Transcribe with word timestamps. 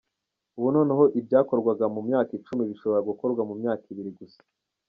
Ubu 0.57 0.67
noneho 0.75 1.03
ibyakorwaga 1.19 1.85
mu 1.95 2.01
myaka 2.07 2.31
icumi 2.39 2.63
bishobora 2.71 3.07
gukorwa 3.09 3.41
mu 3.49 3.53
myaka 3.61 3.83
ibiri 3.91 4.11
gusa. 4.19 4.41